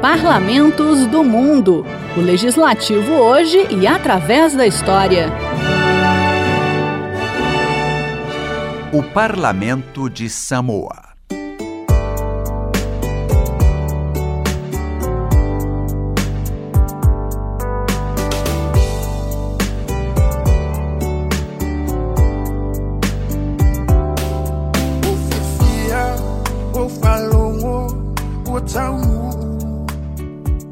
[0.00, 1.84] Parlamentos do Mundo.
[2.16, 5.26] O legislativo hoje e através da história.
[8.92, 11.07] O Parlamento de Samoa.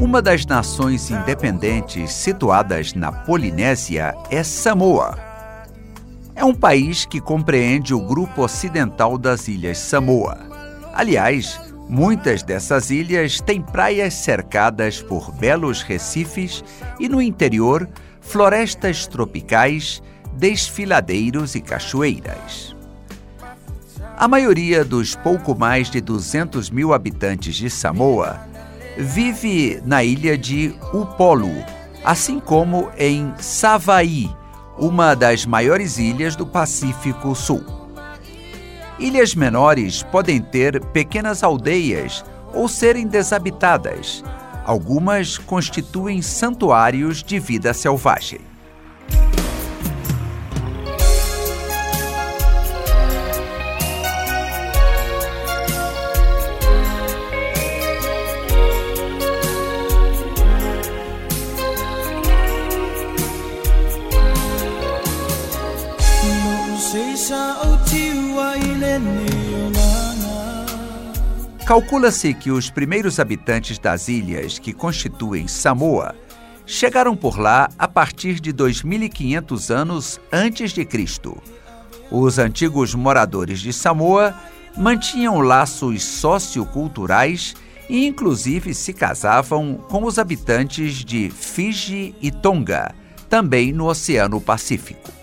[0.00, 5.18] Uma das nações independentes situadas na Polinésia é Samoa.
[6.34, 10.38] É um país que compreende o grupo ocidental das Ilhas Samoa.
[10.94, 16.64] Aliás, muitas dessas ilhas têm praias cercadas por belos recifes
[16.98, 17.86] e, no interior,
[18.22, 22.74] florestas tropicais, desfiladeiros e cachoeiras.
[24.16, 28.48] A maioria dos pouco mais de 200 mil habitantes de Samoa
[28.96, 31.52] vive na ilha de Upolu,
[32.04, 34.30] assim como em Savaí,
[34.78, 37.64] uma das maiores ilhas do Pacífico Sul.
[38.98, 44.22] Ilhas menores podem ter pequenas aldeias ou serem desabitadas.
[44.64, 48.49] Algumas constituem santuários de vida selvagem.
[71.64, 76.16] Calcula-se que os primeiros habitantes das ilhas que constituem Samoa
[76.66, 81.40] chegaram por lá a partir de 2500 anos antes de Cristo.
[82.10, 84.34] Os antigos moradores de Samoa
[84.76, 87.54] mantinham laços socioculturais
[87.88, 92.92] e inclusive se casavam com os habitantes de Fiji e Tonga,
[93.28, 95.19] também no Oceano Pacífico.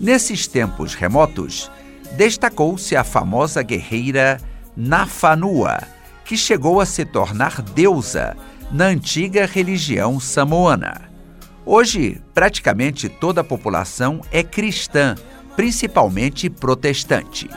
[0.00, 1.70] Nesses tempos remotos,
[2.16, 4.40] destacou-se a famosa guerreira
[4.76, 5.80] Nafanua,
[6.24, 8.36] que chegou a se tornar deusa
[8.72, 11.02] na antiga religião samoana.
[11.64, 15.14] Hoje, praticamente toda a população é cristã,
[15.56, 17.48] principalmente protestante.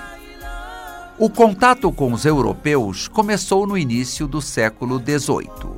[1.18, 5.72] O contato com os europeus começou no início do século XVIII.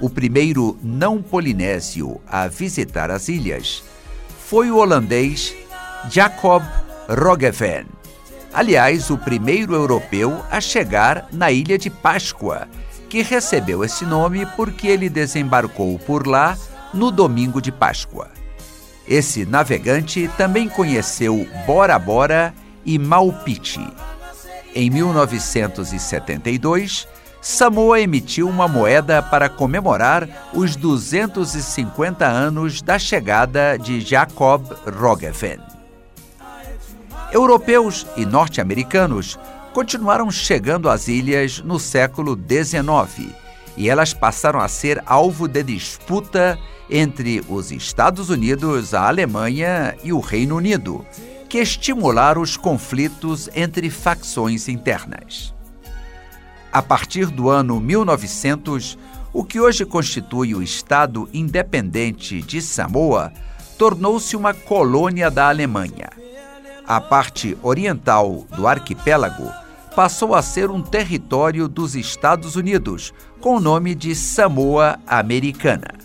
[0.00, 3.84] O primeiro não polinésio a visitar as ilhas
[4.46, 5.54] foi o holandês
[6.10, 6.62] Jacob
[7.08, 7.86] Roggeveen
[8.54, 12.68] aliás, o primeiro europeu a chegar na ilha de Páscoa,
[13.10, 16.56] que recebeu esse nome porque ele desembarcou por lá
[16.94, 18.30] no domingo de Páscoa.
[19.06, 22.54] Esse navegante também conheceu Bora Bora
[22.86, 23.86] e Maupiti.
[24.74, 27.06] Em 1972,
[27.40, 34.64] Samoa emitiu uma moeda para comemorar os 250 anos da chegada de Jacob
[34.98, 35.73] Roggeveen.
[37.34, 39.36] Europeus e norte-americanos
[39.72, 43.34] continuaram chegando às ilhas no século XIX
[43.76, 46.56] e elas passaram a ser alvo de disputa
[46.88, 51.04] entre os Estados Unidos, a Alemanha e o Reino Unido,
[51.48, 55.52] que estimularam os conflitos entre facções internas.
[56.72, 58.96] A partir do ano 1900,
[59.32, 63.32] o que hoje constitui o Estado independente de Samoa
[63.76, 66.23] tornou-se uma colônia da Alemanha.
[66.86, 69.50] A parte oriental do arquipélago
[69.96, 76.04] passou a ser um território dos Estados Unidos, com o nome de Samoa Americana.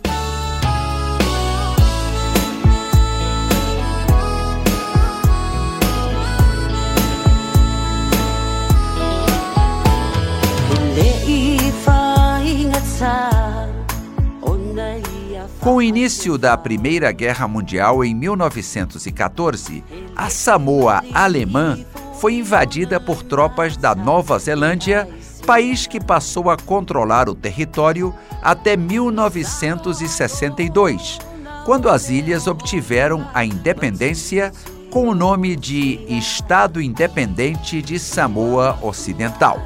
[15.60, 19.84] Com o início da Primeira Guerra Mundial em 1914,
[20.20, 21.80] a Samoa alemã
[22.20, 25.08] foi invadida por tropas da Nova Zelândia,
[25.48, 31.20] país que passou a controlar o território até 1962,
[31.66, 34.52] quando as ilhas obtiveram a independência
[34.92, 39.62] com o nome de Estado Independente de Samoa Ocidental.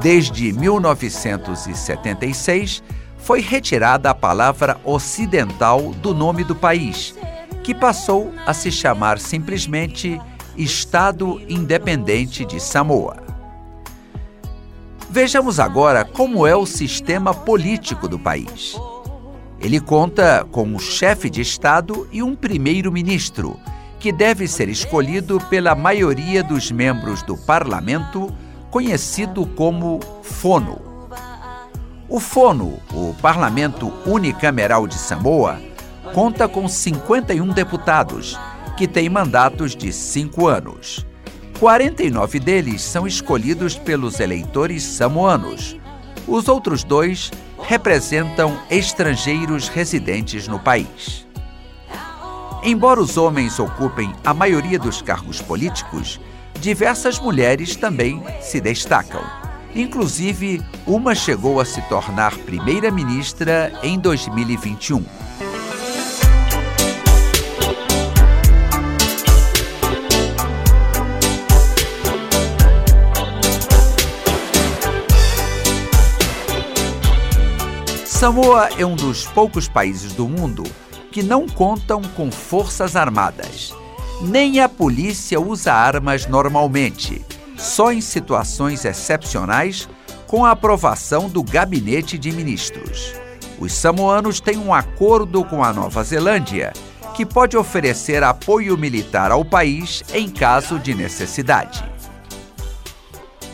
[0.00, 2.80] Desde 1976,
[3.18, 7.16] foi retirada a palavra ocidental do nome do país,
[7.62, 10.20] que passou a se chamar simplesmente
[10.56, 13.22] Estado Independente de Samoa.
[15.08, 18.76] Vejamos agora como é o sistema político do país.
[19.60, 23.58] Ele conta com um chefe de Estado e um primeiro-ministro,
[24.00, 28.34] que deve ser escolhido pela maioria dos membros do parlamento
[28.70, 30.80] conhecido como Fono.
[32.08, 35.60] O Fono, o Parlamento Unicameral de Samoa,
[36.12, 38.38] conta com 51 deputados,
[38.76, 41.06] que têm mandatos de cinco anos.
[41.58, 45.76] 49 deles são escolhidos pelos eleitores samoanos.
[46.26, 47.30] Os outros dois
[47.62, 51.26] representam estrangeiros residentes no país.
[52.62, 56.20] Embora os homens ocupem a maioria dos cargos políticos,
[56.60, 59.22] diversas mulheres também se destacam.
[59.74, 65.21] Inclusive, uma chegou a se tornar primeira-ministra em 2021.
[78.22, 80.62] Samoa é um dos poucos países do mundo
[81.10, 83.74] que não contam com forças armadas.
[84.20, 87.20] Nem a polícia usa armas normalmente,
[87.58, 89.88] só em situações excepcionais
[90.28, 93.12] com a aprovação do Gabinete de Ministros.
[93.58, 96.72] Os samoanos têm um acordo com a Nova Zelândia
[97.16, 101.84] que pode oferecer apoio militar ao país em caso de necessidade.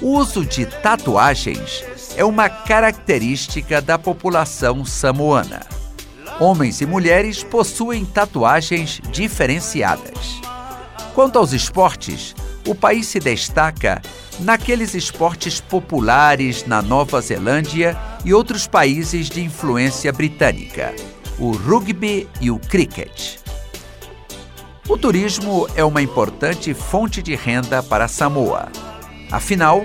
[0.02, 1.82] O uso de tatuagens
[2.18, 5.64] é uma característica da população samoana.
[6.40, 10.40] Homens e mulheres possuem tatuagens diferenciadas.
[11.14, 12.34] Quanto aos esportes,
[12.66, 14.02] o país se destaca
[14.40, 20.92] naqueles esportes populares na Nova Zelândia e outros países de influência britânica,
[21.38, 23.36] o rugby e o cricket.
[24.88, 28.72] O turismo é uma importante fonte de renda para Samoa.
[29.30, 29.84] Afinal,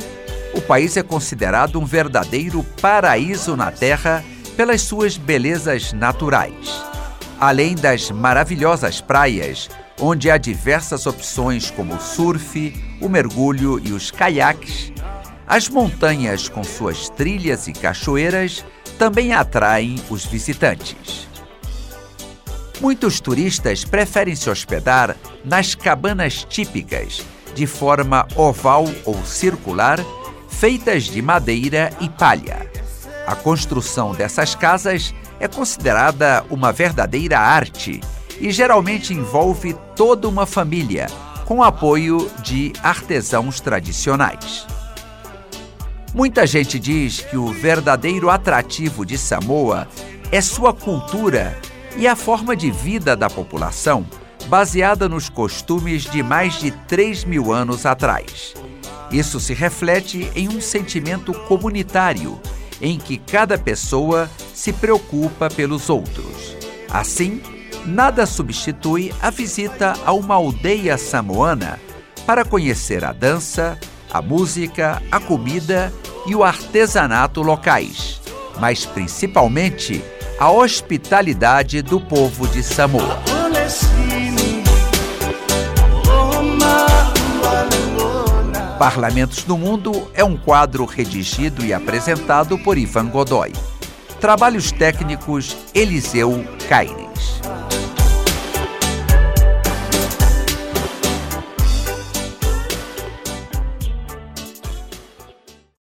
[0.54, 4.24] o país é considerado um verdadeiro paraíso na Terra
[4.56, 6.84] pelas suas belezas naturais.
[7.40, 9.70] Além das maravilhosas praias,
[10.00, 14.94] onde há diversas opções como o surf, o mergulho e os caiaques,
[15.48, 18.66] as montanhas com suas trilhas e cachoeiras
[18.98, 21.28] também atraem os visitantes.
[22.80, 27.22] Muitos turistas preferem se hospedar nas cabanas típicas,
[27.54, 30.00] de forma oval ou circular,
[30.64, 32.66] feitas de madeira e palha.
[33.28, 38.00] A construção dessas casas é considerada uma verdadeira arte
[38.40, 41.08] e geralmente envolve toda uma família,
[41.44, 44.66] com apoio de artesãos tradicionais.
[46.14, 49.86] Muita gente diz que o verdadeiro atrativo de Samoa
[50.32, 51.60] é sua cultura
[51.98, 54.06] e a forma de vida da população,
[54.48, 58.54] baseada nos costumes de mais de 3 mil anos atrás.
[59.14, 62.42] Isso se reflete em um sentimento comunitário,
[62.82, 66.58] em que cada pessoa se preocupa pelos outros.
[66.90, 67.40] Assim,
[67.86, 71.80] nada substitui a visita a uma aldeia samoana
[72.26, 73.78] para conhecer a dança,
[74.12, 75.94] a música, a comida
[76.26, 78.20] e o artesanato locais,
[78.60, 80.04] mas principalmente
[80.40, 83.33] a hospitalidade do povo de Samoa.
[88.84, 93.54] Parlamentos do Mundo é um quadro redigido e apresentado por Ivan Godoy.
[94.20, 97.08] Trabalhos técnicos Eliseu Caire.